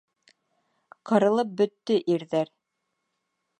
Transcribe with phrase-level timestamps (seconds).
[1.09, 2.53] Ҡырылып бөттө ирҙәр.